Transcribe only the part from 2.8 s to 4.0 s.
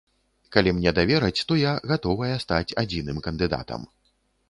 адзіным кандыдатам.